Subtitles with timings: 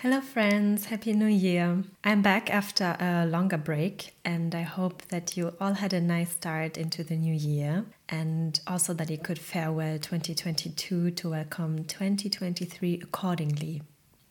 [0.00, 0.84] Hello, friends.
[0.84, 1.82] Happy New Year.
[2.04, 6.32] I'm back after a longer break, and I hope that you all had a nice
[6.32, 13.00] start into the new year and also that you could farewell 2022 to welcome 2023
[13.02, 13.80] accordingly.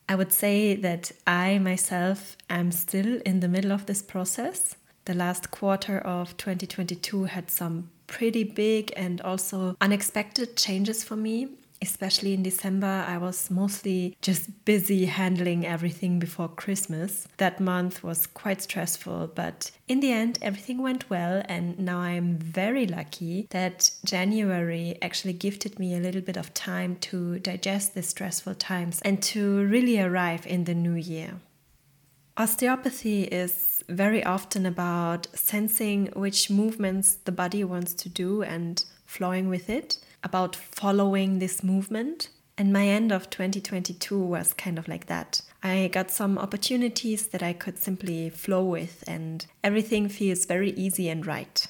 [0.08, 4.76] I would say that I myself am still in the middle of this process.
[5.06, 11.50] The last quarter of 2022 had some pretty big and also unexpected changes for me,
[11.82, 17.28] especially in December, I was mostly just busy handling everything before Christmas.
[17.38, 22.38] That month was quite stressful, but in the end, everything went well, and now I'm
[22.38, 28.04] very lucky that January actually gifted me a little bit of time to digest the
[28.04, 31.36] stressful times and to really arrive in the new year.
[32.38, 39.48] Osteopathy is very often about sensing which movements the body wants to do and flowing
[39.48, 42.28] with it about following this movement.
[42.58, 45.42] And my end of 2022 was kind of like that.
[45.62, 51.08] I got some opportunities that I could simply flow with, and everything feels very easy
[51.10, 51.68] and right.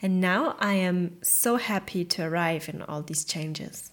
[0.00, 3.90] And now I am so happy to arrive in all these changes.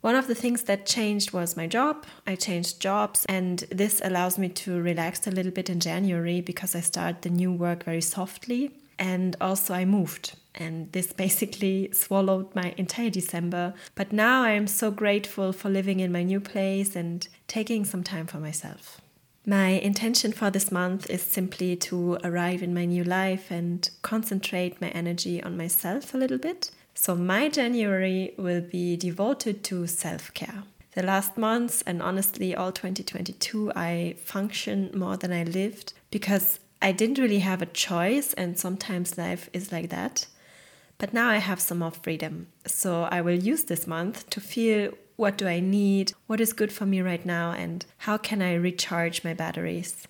[0.00, 2.04] One of the things that changed was my job.
[2.26, 6.74] I changed jobs, and this allows me to relax a little bit in January because
[6.74, 8.72] I start the new work very softly.
[8.98, 13.74] And also, I moved and this basically swallowed my entire December.
[13.94, 18.02] But now I am so grateful for living in my new place and taking some
[18.02, 19.00] time for myself.
[19.44, 24.80] My intention for this month is simply to arrive in my new life and concentrate
[24.80, 26.72] my energy on myself a little bit.
[26.94, 30.64] So, my January will be devoted to self care.
[30.94, 36.92] The last months and honestly, all 2022, I functioned more than I lived because I
[36.92, 40.26] didn't really have a choice, and sometimes life is like that.
[40.98, 42.48] But now I have some more freedom.
[42.66, 46.72] So I will use this month to feel what do I need, what is good
[46.72, 50.06] for me right now, and how can I recharge my batteries.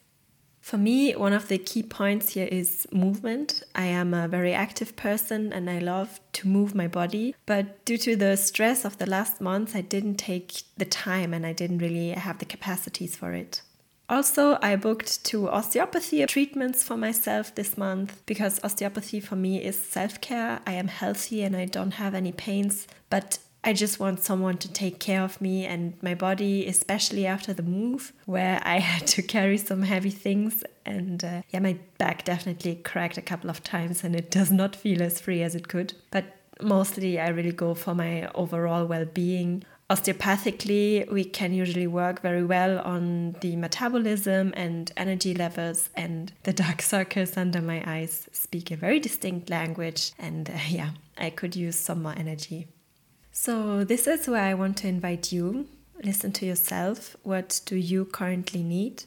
[0.61, 3.63] For me, one of the key points here is movement.
[3.77, 7.37] I am a very active person and I love to move my body.
[7.47, 11.47] But due to the stress of the last months, I didn't take the time and
[11.47, 13.63] I didn't really have the capacities for it.
[14.09, 19.81] Also, I booked two osteopathy treatments for myself this month because osteopathy for me is
[19.81, 20.61] self care.
[20.67, 24.73] I am healthy and I don't have any pains, but I just want someone to
[24.73, 29.23] take care of me and my body, especially after the move, where I had to
[29.23, 30.63] carry some heavy things.
[30.85, 34.77] And uh, yeah, my back definitely cracked a couple of times and it does not
[34.77, 35.95] feel as free as it could.
[36.13, 36.27] But
[36.63, 42.45] mostly, I really go for my overall well being Osteopathically, we can usually work very
[42.45, 48.73] well on the metabolism and energy levels, and the dark circles under my eyes speak
[48.73, 50.13] a very distinct language.
[50.19, 52.67] And uh, yeah, I could use some more energy.
[53.31, 55.69] So, this is where I want to invite you.
[56.03, 57.17] Listen to yourself.
[57.23, 59.05] What do you currently need?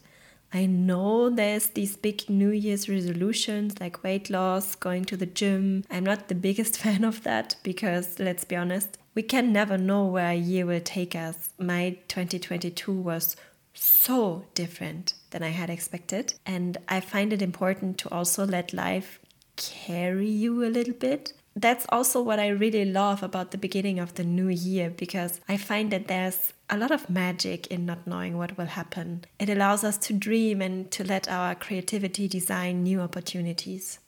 [0.54, 5.84] I know there's these big New Year's resolutions like weight loss, going to the gym.
[5.92, 10.06] I'm not the biggest fan of that because, let's be honest, we can never know
[10.06, 11.50] where a year will take us.
[11.58, 13.36] My 2022 was
[13.74, 16.34] so different than I had expected.
[16.46, 19.20] And I find it important to also let life
[19.56, 21.34] carry you a little bit.
[21.56, 25.58] That's also what I really love about the beginning of the new year because I
[25.58, 29.26] find that there's a lot of magic in not knowing what will happen.
[29.40, 34.00] It allows us to dream and to let our creativity design new opportunities.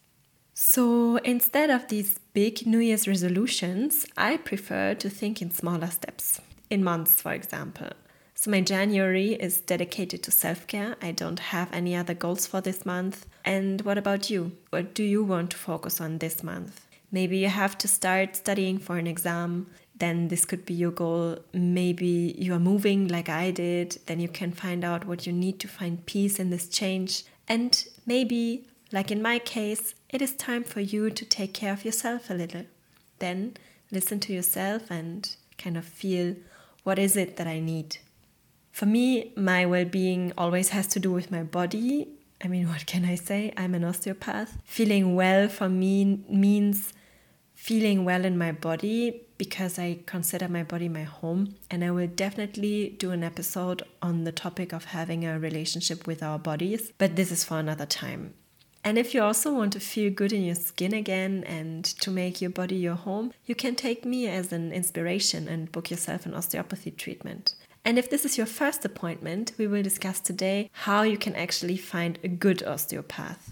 [0.54, 6.42] So instead of these big New Year's resolutions, I prefer to think in smaller steps,
[6.70, 7.90] in months, for example.
[8.34, 10.96] So my January is dedicated to self care.
[11.02, 13.26] I don't have any other goals for this month.
[13.46, 14.54] And what about you?
[14.72, 16.88] What do you want to focus on this month?
[17.12, 19.68] Maybe you have to start studying for an exam.
[19.96, 21.38] Then this could be your goal.
[21.54, 24.00] Maybe you are moving like I did.
[24.08, 27.26] Then you can find out what you need to find peace in this change.
[27.48, 31.86] And maybe like in my case, it is time for you to take care of
[31.86, 32.66] yourself a little.
[33.20, 33.56] Then
[33.92, 36.36] listen to yourself and kind of feel
[36.84, 37.98] what is it that I need.
[38.72, 42.08] For me, my well being always has to do with my body.
[42.44, 43.54] I mean, what can I say?
[43.56, 44.58] I'm an osteopath.
[44.66, 46.94] Feeling well for me means
[47.54, 51.56] feeling well in my body because I consider my body my home.
[51.70, 56.24] And I will definitely do an episode on the topic of having a relationship with
[56.24, 58.34] our bodies, but this is for another time.
[58.84, 62.42] And if you also want to feel good in your skin again and to make
[62.42, 66.34] your body your home, you can take me as an inspiration and book yourself an
[66.34, 67.56] osteopathy treatment.
[67.86, 71.78] And if this is your first appointment, we will discuss today how you can actually
[71.78, 73.52] find a good osteopath.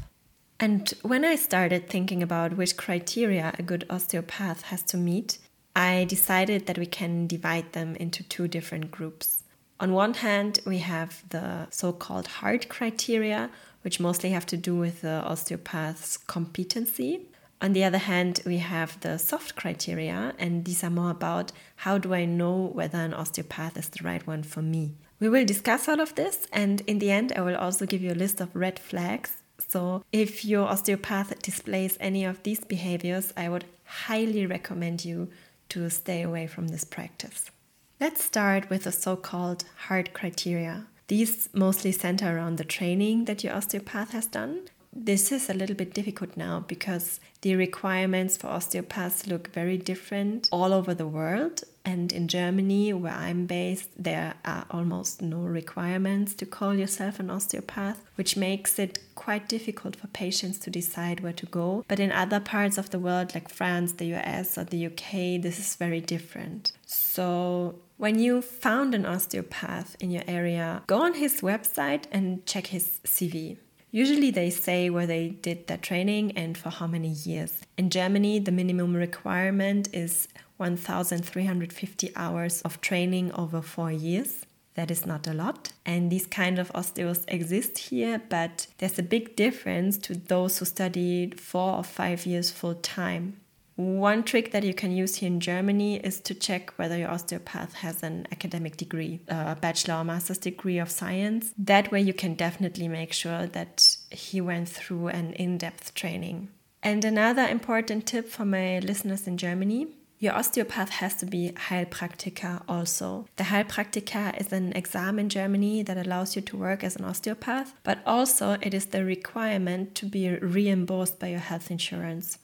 [0.60, 5.38] And when I started thinking about which criteria a good osteopath has to meet,
[5.76, 9.44] I decided that we can divide them into two different groups.
[9.80, 13.50] On one hand, we have the so called hard criteria,
[13.82, 17.28] which mostly have to do with the osteopath's competency.
[17.62, 21.98] On the other hand, we have the soft criteria, and these are more about how
[21.98, 24.96] do I know whether an osteopath is the right one for me.
[25.20, 28.14] We will discuss all of this, and in the end, I will also give you
[28.14, 29.44] a list of red flags.
[29.58, 35.30] So, if your osteopath displays any of these behaviors, I would highly recommend you
[35.70, 37.52] to stay away from this practice.
[38.00, 40.88] Let's start with the so called hard criteria.
[41.10, 44.70] These mostly center around the training that your osteopath has done.
[44.94, 50.48] This is a little bit difficult now because the requirements for osteopaths look very different
[50.52, 51.64] all over the world.
[51.86, 57.30] And in Germany, where I'm based, there are almost no requirements to call yourself an
[57.30, 61.84] osteopath, which makes it quite difficult for patients to decide where to go.
[61.88, 65.60] But in other parts of the world, like France, the US, or the UK, this
[65.60, 66.74] is very different.
[66.86, 72.68] So when you found an osteopath in your area, go on his website and check
[72.68, 73.58] his CV.
[73.92, 77.62] Usually they say where they did their training and for how many years.
[77.78, 80.28] In Germany, the minimum requirement is
[80.60, 84.46] 1,350 hours of training over four years.
[84.76, 85.74] That is not a lot.
[85.86, 90.66] And these kind of osteos exist here, but there's a big difference to those who
[90.66, 93.38] studied four or five years full time.
[93.76, 97.76] One trick that you can use here in Germany is to check whether your osteopath
[97.76, 101.54] has an academic degree, a bachelor or master's degree of science.
[101.58, 106.50] That way, you can definitely make sure that he went through an in depth training.
[106.84, 109.88] And another important tip for my listeners in Germany
[110.20, 113.26] your osteopath has to be Heilpraktiker also.
[113.38, 117.74] The Heilpraktiker is an exam in Germany that allows you to work as an osteopath,
[117.84, 122.38] but also it is the requirement to be reimbursed by your health insurance.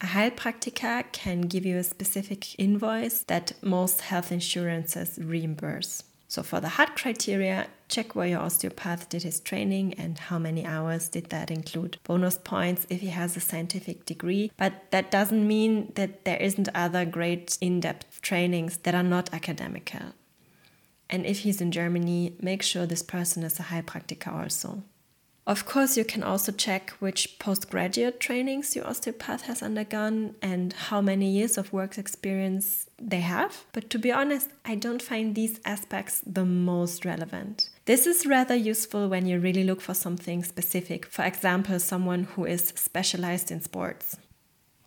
[0.00, 6.04] A Heilpraktiker can give you a specific invoice that most health insurances reimburse.
[6.30, 10.64] So for the hard criteria, check where your osteopath did his training and how many
[10.64, 11.96] hours did that include.
[12.04, 16.68] Bonus points if he has a scientific degree, but that doesn't mean that there isn't
[16.74, 20.12] other great in-depth trainings that are not academical.
[21.08, 24.82] And if he's in Germany, make sure this person is a Heilpraktiker also.
[25.48, 31.00] Of course, you can also check which postgraduate trainings your osteopath has undergone and how
[31.00, 33.64] many years of work experience they have.
[33.72, 37.70] But to be honest, I don't find these aspects the most relevant.
[37.86, 42.44] This is rather useful when you really look for something specific, for example, someone who
[42.44, 44.18] is specialized in sports.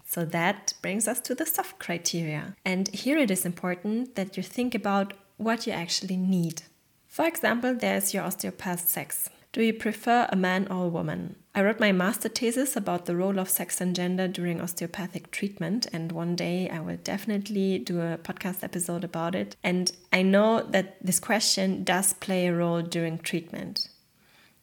[0.06, 2.56] So that brings us to the soft criteria.
[2.64, 6.62] And here it is important that you think about what you actually need.
[7.08, 9.28] For example, there's your osteopath sex.
[9.54, 11.36] Do you prefer a man or a woman?
[11.54, 15.88] I wrote my master thesis about the role of sex and gender during osteopathic treatment,
[15.92, 19.58] and one day I will definitely do a podcast episode about it.
[19.62, 23.90] And I know that this question does play a role during treatment.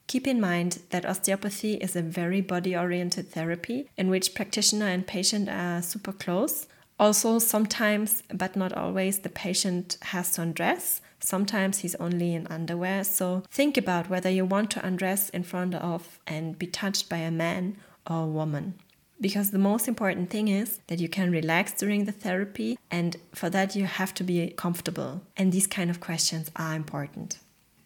[0.06, 5.06] Keep in mind that osteopathy is a very body oriented therapy in which practitioner and
[5.06, 6.66] patient are super close.
[6.98, 13.04] Also, sometimes, but not always, the patient has to undress Sometimes he's only in underwear.
[13.04, 17.18] So think about whether you want to undress in front of and be touched by
[17.18, 17.76] a man
[18.08, 18.74] or a woman.
[19.20, 23.50] Because the most important thing is that you can relax during the therapy, and for
[23.50, 25.22] that, you have to be comfortable.
[25.36, 27.38] And these kind of questions are important.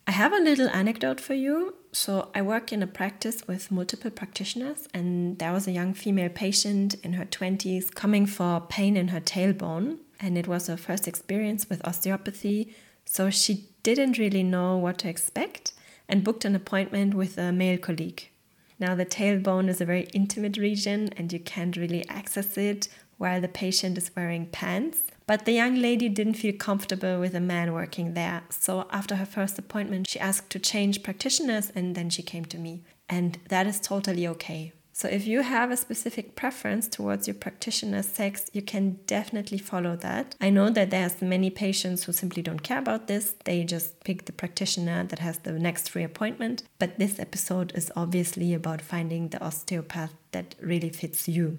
[0.07, 1.75] I have a little anecdote for you.
[1.95, 6.31] So, I work in a practice with multiple practitioners, and there was a young female
[6.31, 9.99] patient in her 20s coming for pain in her tailbone.
[10.19, 12.75] And it was her first experience with osteopathy.
[13.05, 15.75] So she didn't really know what to expect
[16.09, 18.29] and booked an appointment with a male colleague.
[18.79, 23.41] Now, the tailbone is a very intimate region and you can't really access it while
[23.41, 25.12] the patient is wearing pants.
[25.27, 28.43] But the young lady didn't feel comfortable with a man working there.
[28.51, 32.59] So, after her first appointment, she asked to change practitioners and then she came to
[32.59, 32.83] me.
[33.09, 34.73] And that is totally okay.
[34.95, 39.97] So, if you have a specific preference towards your practitioner's sex, you can definitely follow
[39.97, 40.37] that.
[40.41, 43.35] I know that there's many patients who simply don't care about this.
[43.45, 46.65] They just pick the practitioner that has the next free appointment.
[46.79, 51.59] But this episode is obviously about finding the osteopath that really fits you.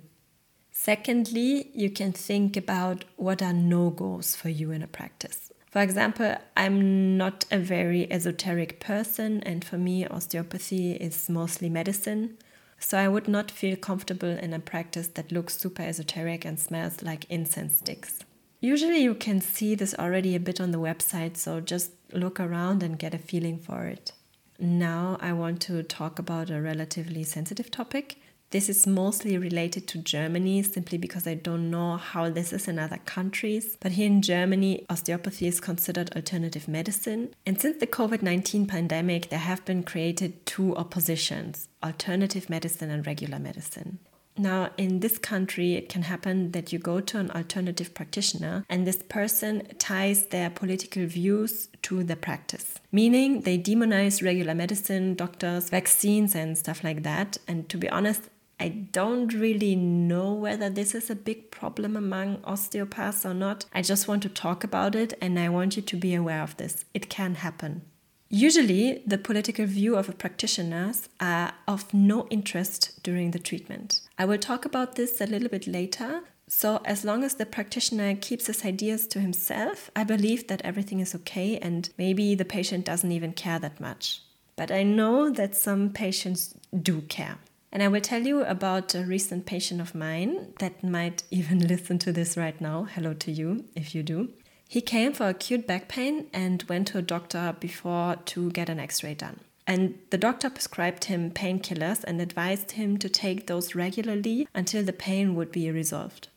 [0.76, 5.52] Secondly, you can think about what are no goals for you in a practice.
[5.70, 12.38] For example, I'm not a very esoteric person, and for me, osteopathy is mostly medicine.
[12.80, 17.04] So I would not feel comfortable in a practice that looks super esoteric and smells
[17.04, 18.20] like incense sticks.
[18.60, 22.82] Usually you can see this already a bit on the website, so just look around
[22.82, 24.12] and get a feeling for it.
[24.60, 28.18] Now I want to talk about a relatively sensitive topic
[28.54, 32.78] This is mostly related to Germany simply because I don't know how this is in
[32.78, 33.76] other countries.
[33.80, 37.34] But here in Germany, osteopathy is considered alternative medicine.
[37.48, 43.08] And since the COVID 19 pandemic, there have been created two oppositions alternative medicine and
[43.08, 43.98] regular medicine.
[44.38, 48.88] Now, in this country, it can happen that you go to an alternative practitioner and
[48.88, 55.70] this person ties their political views to the practice, meaning they demonize regular medicine, doctors,
[55.70, 57.38] vaccines, and stuff like that.
[57.48, 58.30] And to be honest,
[58.60, 63.66] I don't really know whether this is a big problem among osteopaths or not.
[63.74, 66.58] I just want to talk about it and I want you to be aware of
[66.58, 66.86] this.
[66.94, 67.82] It can happen.
[68.30, 74.02] Usually, the political view of a practitioner are of no interest during the treatment.
[74.18, 76.22] I will talk about this a little bit later.
[76.48, 81.00] So, as long as the practitioner keeps his ideas to himself, I believe that everything
[81.00, 84.24] is okay and maybe the patient doesn't even care that much.
[84.56, 87.38] But I know that some patients do care.
[87.74, 91.98] And I will tell you about a recent patient of mine that might even listen
[92.00, 92.84] to this right now.
[92.84, 94.30] Hello to you if you do.
[94.70, 98.80] He came for acute back pain and went to a doctor before to get an
[98.80, 99.40] x ray done.
[99.66, 104.94] And the doctor prescribed him painkillers and advised him to take those regularly until the
[104.94, 106.28] pain would be resolved.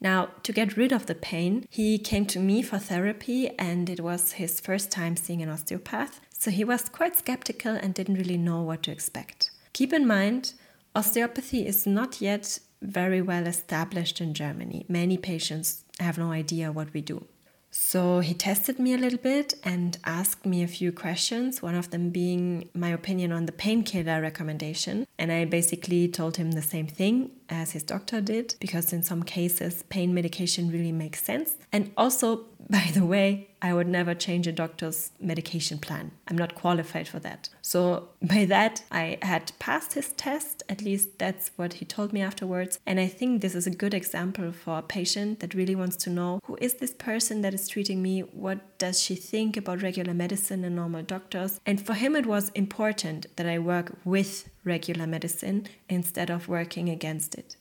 [0.00, 4.00] Now, to get rid of the pain, he came to me for therapy, and it
[4.00, 8.38] was his first time seeing an osteopath, so he was quite skeptical and didn't really
[8.38, 9.50] know what to expect.
[9.72, 10.52] Keep in mind,
[10.98, 14.84] Osteopathy is not yet very well established in Germany.
[14.88, 17.24] Many patients have no idea what we do.
[17.70, 21.90] So he tested me a little bit and asked me a few questions, one of
[21.90, 25.06] them being my opinion on the painkiller recommendation.
[25.20, 29.22] And I basically told him the same thing as his doctor did, because in some
[29.22, 31.56] cases, pain medication really makes sense.
[31.70, 36.12] And also, by the way, I would never change a doctor's medication plan.
[36.28, 37.48] I'm not qualified for that.
[37.62, 42.20] So, by that, I had passed his test, at least that's what he told me
[42.20, 42.78] afterwards.
[42.86, 46.10] And I think this is a good example for a patient that really wants to
[46.10, 48.20] know who is this person that is treating me?
[48.20, 51.60] What does she think about regular medicine and normal doctors?
[51.64, 56.90] And for him, it was important that I work with regular medicine instead of working
[56.90, 57.56] against it.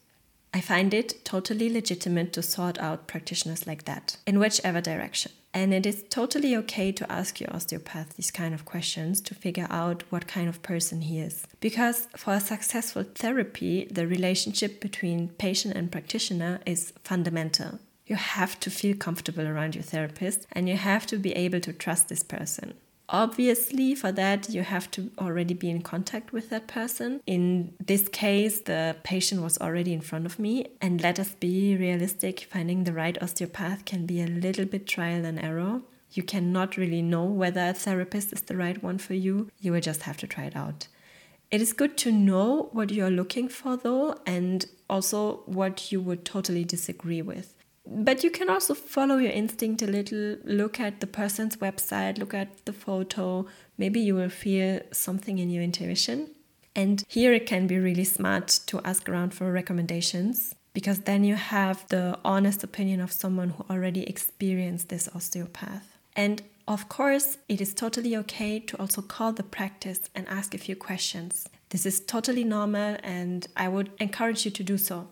[0.57, 5.31] I find it totally legitimate to sort out practitioners like that, in whichever direction.
[5.53, 9.67] And it is totally okay to ask your osteopath these kind of questions to figure
[9.69, 11.45] out what kind of person he is.
[11.59, 17.77] Because for a successful therapy, the relationship between patient and practitioner is fundamental.
[18.07, 21.71] You have to feel comfortable around your therapist and you have to be able to
[21.71, 22.73] trust this person.
[23.09, 27.21] Obviously, for that, you have to already be in contact with that person.
[27.25, 30.67] In this case, the patient was already in front of me.
[30.81, 35.23] And let us be realistic finding the right osteopath can be a little bit trial
[35.23, 35.81] and error.
[36.11, 39.49] You cannot really know whether a therapist is the right one for you.
[39.61, 40.87] You will just have to try it out.
[41.49, 46.25] It is good to know what you're looking for, though, and also what you would
[46.25, 47.53] totally disagree with
[47.89, 52.34] but you can also follow your instinct a little, look at the person's website, look
[52.34, 53.48] at the photo.
[53.77, 56.32] Maybe you will feel something in your intuition.
[56.75, 61.34] And here it can be really smart to ask around for recommendations because then you
[61.34, 65.98] have the honest opinion of someone who already experienced this osteopath.
[66.15, 70.60] And of course, it is totally okay to also call the practice and ask a
[70.60, 71.48] few questions.
[71.70, 75.08] This is totally normal, and I would encourage you to do so.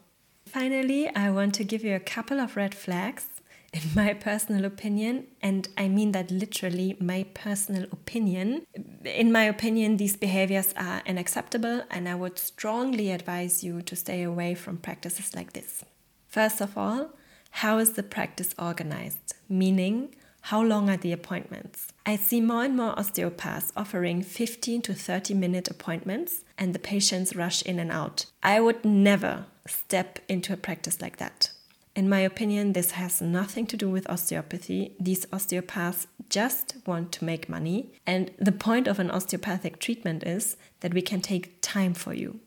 [0.56, 3.28] Finally, I want to give you a couple of red flags,
[3.74, 8.66] in my personal opinion, and I mean that literally my personal opinion.
[9.04, 14.24] In my opinion, these behaviors are unacceptable, and I would strongly advise you to stay
[14.24, 15.84] away from practices like this.
[16.30, 17.10] First of all,
[17.52, 19.34] how is the practice organized?
[19.50, 20.16] Meaning,
[20.50, 21.88] how long are the appointments?
[22.06, 27.36] I see more and more osteopaths offering 15 to 30 minute appointments, and the patients
[27.36, 28.28] rush in and out.
[28.44, 31.50] I would never step into a practice like that.
[31.96, 34.94] In my opinion, this has nothing to do with osteopathy.
[35.00, 37.94] These osteopaths just want to make money.
[38.06, 42.40] And the point of an osteopathic treatment is that we can take time for you.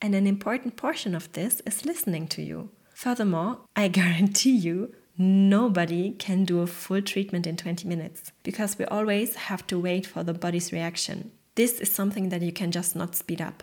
[0.00, 2.70] And an important portion of this is listening to you.
[2.94, 8.86] Furthermore, I guarantee you, nobody can do a full treatment in 20 minutes because we
[8.86, 11.30] always have to wait for the body's reaction.
[11.56, 13.62] This is something that you can just not speed up.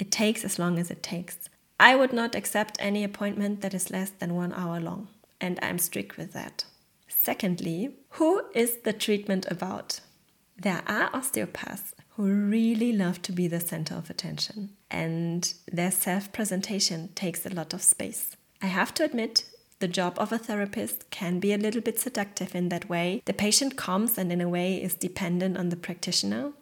[0.00, 1.48] It takes as long as it takes.
[1.78, 5.08] I would not accept any appointment that is less than one hour long,
[5.40, 6.64] and I'm strict with that.
[7.06, 10.00] Secondly, who is the treatment about?
[10.58, 16.32] There are osteopaths who really love to be the center of attention, and their self
[16.32, 18.36] presentation takes a lot of space.
[18.60, 19.44] I have to admit,
[19.78, 23.22] the job of a therapist can be a little bit seductive in that way.
[23.26, 26.52] The patient comes and, in a way, is dependent on the practitioner,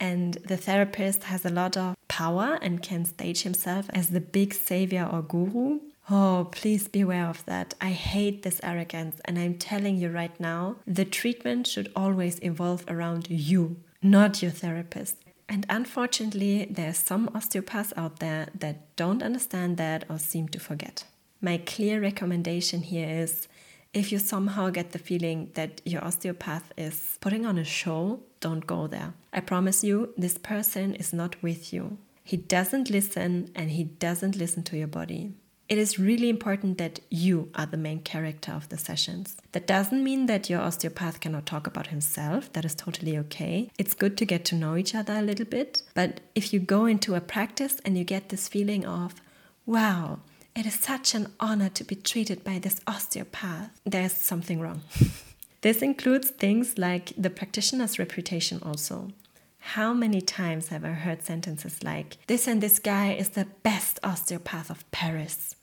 [0.00, 4.52] and the therapist has a lot of power and can stage himself as the big
[4.52, 5.80] savior or guru.
[6.10, 7.74] Oh, please beware of that.
[7.80, 12.84] I hate this arrogance, and I'm telling you right now the treatment should always evolve
[12.88, 15.16] around you, not your therapist.
[15.48, 20.58] And unfortunately, there are some osteopaths out there that don't understand that or seem to
[20.58, 21.04] forget.
[21.44, 23.48] My clear recommendation here is
[23.92, 28.66] if you somehow get the feeling that your osteopath is putting on a show, don't
[28.66, 29.12] go there.
[29.30, 31.98] I promise you, this person is not with you.
[32.22, 35.34] He doesn't listen and he doesn't listen to your body.
[35.68, 39.36] It is really important that you are the main character of the sessions.
[39.52, 42.50] That doesn't mean that your osteopath cannot talk about himself.
[42.54, 43.70] That is totally okay.
[43.76, 45.82] It's good to get to know each other a little bit.
[45.92, 49.20] But if you go into a practice and you get this feeling of,
[49.66, 50.20] wow,
[50.56, 53.70] it is such an honor to be treated by this osteopath.
[53.84, 54.82] There's something wrong.
[55.62, 59.10] this includes things like the practitioner's reputation, also.
[59.58, 63.98] How many times have I heard sentences like, This and this guy is the best
[64.04, 65.56] osteopath of Paris?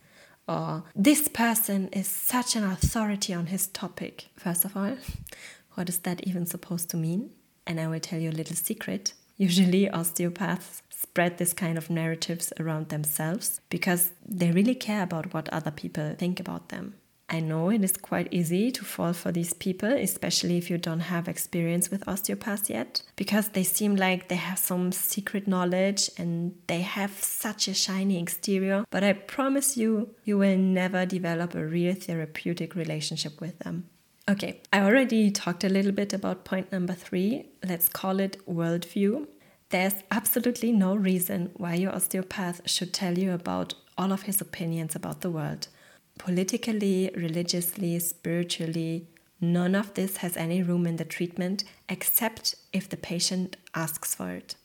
[0.48, 4.28] Or, This person is such an authority on his topic.
[4.36, 4.98] First of all,
[5.76, 7.30] what is that even supposed to mean?
[7.66, 9.14] And I will tell you a little secret.
[9.42, 15.50] Usually, osteopaths spread this kind of narratives around themselves because they really care about what
[15.50, 16.94] other people think about them.
[17.28, 21.00] I know it is quite easy to fall for these people, especially if you don't
[21.00, 26.54] have experience with osteopaths yet, because they seem like they have some secret knowledge and
[26.68, 28.86] they have such a shiny exterior.
[28.92, 33.90] But I promise you, you will never develop a real therapeutic relationship with them.
[34.30, 37.48] Okay, I already talked a little bit about point number three.
[37.68, 39.28] Let's call it worldview.
[39.72, 44.98] There's absolutely no reason why your osteopath should tell you about all of his opinions
[44.98, 45.70] about the world.
[46.18, 49.08] Politically, religiously, spiritually,
[49.40, 54.32] none of this has any room in the treatment except if the patient asks for
[54.32, 54.56] it.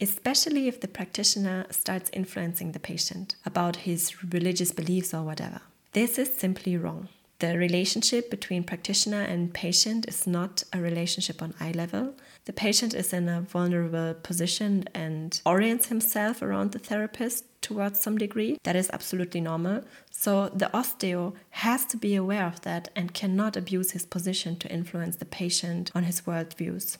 [0.00, 5.60] Especially if the practitioner starts influencing the patient about his religious beliefs or whatever.
[5.92, 7.08] This is simply wrong.
[7.38, 12.14] The relationship between practitioner and patient is not a relationship on eye level.
[12.46, 18.16] The patient is in a vulnerable position and orients himself around the therapist towards some
[18.16, 18.58] degree.
[18.62, 19.84] That is absolutely normal.
[20.10, 24.72] So the osteo has to be aware of that and cannot abuse his position to
[24.72, 26.96] influence the patient on his worldviews.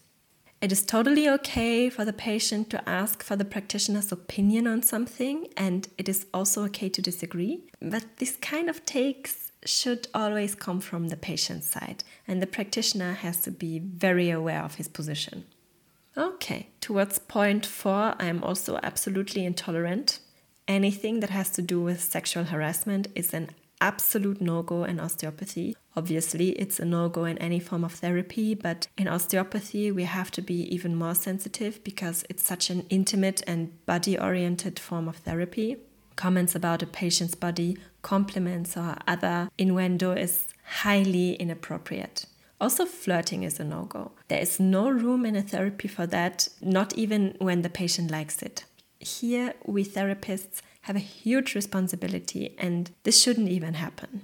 [0.60, 5.48] It is totally okay for the patient to ask for the practitioner's opinion on something,
[5.56, 7.60] and it is also okay to disagree.
[7.80, 13.14] But this kind of takes should always come from the patient's side, and the practitioner
[13.14, 15.44] has to be very aware of his position.
[16.16, 20.20] Okay, towards point four, I am also absolutely intolerant.
[20.66, 23.50] Anything that has to do with sexual harassment is an
[23.80, 25.76] absolute no go in osteopathy.
[25.94, 30.30] Obviously, it's a no go in any form of therapy, but in osteopathy, we have
[30.30, 35.16] to be even more sensitive because it's such an intimate and body oriented form of
[35.16, 35.76] therapy
[36.16, 42.26] comments about a patient's body, compliments, or other innuendo is highly inappropriate.
[42.60, 44.12] Also, flirting is a no go.
[44.28, 48.42] There is no room in a therapy for that, not even when the patient likes
[48.42, 48.64] it.
[48.98, 54.22] Here, we therapists have a huge responsibility, and this shouldn't even happen.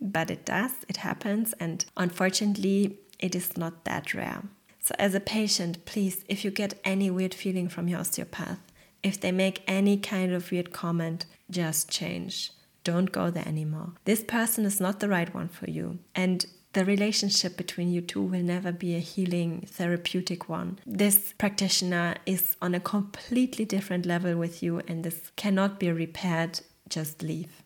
[0.00, 4.42] But it does, it happens, and unfortunately, it is not that rare.
[4.80, 8.58] So, as a patient, please, if you get any weird feeling from your osteopath,
[9.02, 12.52] if they make any kind of weird comment, just change.
[12.84, 13.92] Don't go there anymore.
[14.04, 15.98] This person is not the right one for you.
[16.14, 20.78] And the relationship between you two will never be a healing, therapeutic one.
[20.86, 26.60] This practitioner is on a completely different level with you, and this cannot be repaired.
[26.88, 27.62] Just leave.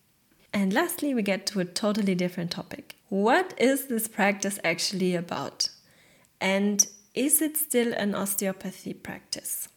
[0.53, 2.97] And lastly, we get to a totally different topic.
[3.09, 5.69] What is this practice actually about?
[6.41, 9.69] And is it still an osteopathy practice?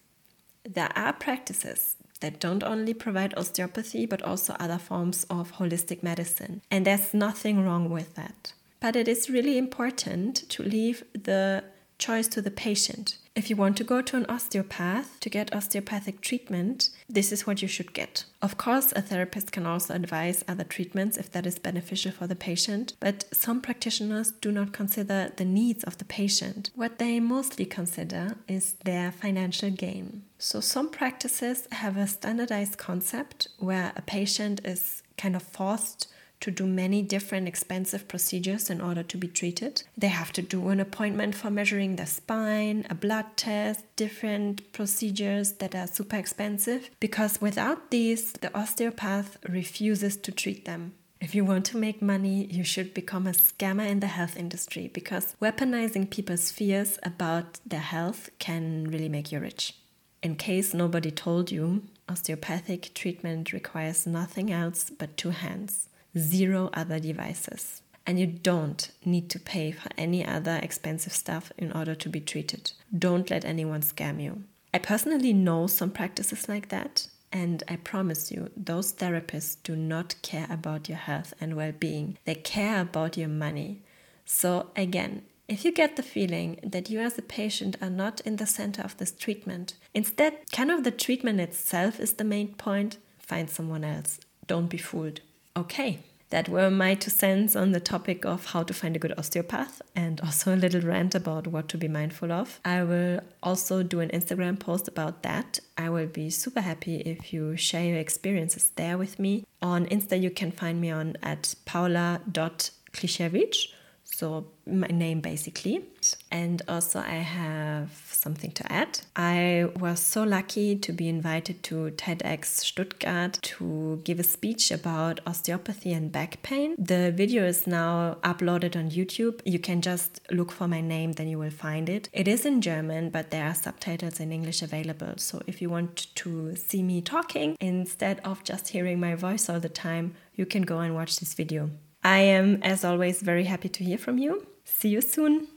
[0.65, 6.61] There are practices that don't only provide osteopathy but also other forms of holistic medicine.
[6.71, 8.53] And there's nothing wrong with that.
[8.79, 11.63] But it is really important to leave the
[11.97, 13.17] choice to the patient.
[13.35, 17.61] If you want to go to an osteopath to get osteopathic treatment, this is what
[17.61, 18.23] you should get.
[18.41, 22.35] Of course, a therapist can also advise other treatments if that is beneficial for the
[22.35, 26.69] patient, but some practitioners do not consider the needs of the patient.
[26.75, 30.23] What they mostly consider is their financial gain.
[30.39, 36.07] So, some practices have a standardized concept where a patient is kind of forced
[36.41, 39.83] to do many different expensive procedures in order to be treated.
[39.97, 45.53] They have to do an appointment for measuring the spine, a blood test, different procedures
[45.53, 50.93] that are super expensive, because without these, the osteopath refuses to treat them.
[51.21, 54.91] If you want to make money, you should become a scammer in the health industry
[54.93, 59.73] because weaponizing people's fears about their health can really make you rich.
[60.21, 66.99] In case nobody told you, osteopathic treatment requires nothing else but two hands, zero other
[66.99, 67.81] devices.
[68.07, 72.19] And you don't need to pay for any other expensive stuff in order to be
[72.19, 72.71] treated.
[72.97, 74.43] Don't let anyone scam you.
[74.73, 80.15] I personally know some practices like that, and I promise you, those therapists do not
[80.21, 82.17] care about your health and well being.
[82.25, 83.81] They care about your money.
[84.25, 88.37] So, again, if you get the feeling that you as a patient are not in
[88.37, 92.97] the center of this treatment, instead, kind of the treatment itself is the main point,
[93.19, 94.19] find someone else.
[94.47, 95.21] Don't be fooled.
[95.57, 95.99] Okay,
[96.31, 99.81] that were my two cents on the topic of how to find a good osteopath
[99.95, 102.59] and also a little rant about what to be mindful of.
[102.65, 105.59] I will also do an Instagram post about that.
[105.77, 109.45] I will be super happy if you share your experiences there with me.
[109.61, 113.67] On Insta, you can find me on at paula.klisiewicz
[114.17, 115.83] so my name basically.
[116.31, 118.99] And also, I have something to add.
[119.15, 125.19] I was so lucky to be invited to TEDx Stuttgart to give a speech about
[125.25, 126.75] osteopathy and back pain.
[126.77, 129.41] The video is now uploaded on YouTube.
[129.45, 132.07] You can just look for my name, then you will find it.
[132.13, 135.13] It is in German, but there are subtitles in English available.
[135.17, 139.59] So if you want to see me talking instead of just hearing my voice all
[139.59, 141.69] the time, you can go and watch this video.
[142.05, 144.45] I am, as always, very happy to hear from you.
[144.63, 145.47] See you soon.